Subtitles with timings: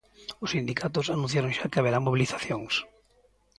[0.43, 2.73] Os sindicatos anunciaron xa que haberá mobilizacións.